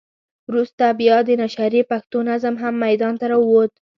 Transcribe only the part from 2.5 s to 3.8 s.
هم ميدان ته راووت.